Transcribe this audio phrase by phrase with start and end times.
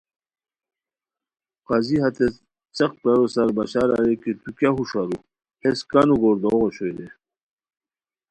[1.67, 2.27] قاضی ہتے
[2.75, 5.17] څیق برارو سار بشار اریر کی تو کیہ ہوݰ ارو
[5.61, 7.07] ہیس کانو گوردوغ اوشوئے رے؟